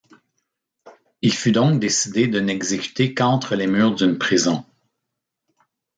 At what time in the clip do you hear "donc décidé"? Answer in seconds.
1.51-2.25